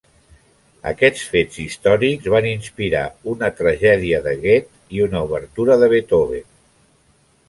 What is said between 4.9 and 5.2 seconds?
i